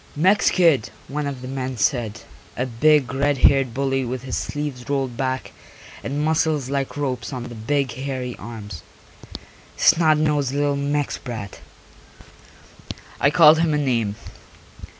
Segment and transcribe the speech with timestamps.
[0.15, 2.21] "Mex kid," one of the men said,
[2.57, 5.51] a big red haired bully with his sleeves rolled back
[6.03, 8.81] and muscles like ropes on the big hairy arms.
[9.77, 11.59] "Snot nosed little Mex brat."
[13.19, 14.15] I called him a name.